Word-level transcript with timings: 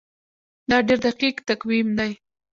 دا 0.69 0.77
ډیر 0.87 0.99
دقیق 1.07 1.35
تقویم 1.49 1.87
دی. 1.97 2.11